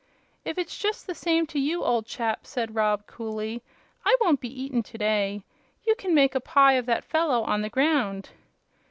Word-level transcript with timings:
"If 0.43 0.57
it's 0.57 0.79
just 0.79 1.05
the 1.05 1.13
same 1.13 1.45
to 1.45 1.59
you, 1.59 1.83
old 1.83 2.07
chap," 2.07 2.47
said 2.47 2.73
Rob, 2.73 3.05
coolly, 3.05 3.61
"I 4.03 4.17
won't 4.19 4.41
be 4.41 4.49
eaten 4.63 4.81
to 4.81 4.97
day. 4.97 5.43
You 5.83 5.93
can 5.93 6.15
make 6.15 6.33
a 6.33 6.39
pie 6.39 6.73
of 6.73 6.87
that 6.87 7.05
fellow 7.05 7.43
on 7.43 7.61
the 7.61 7.69
ground." 7.69 8.31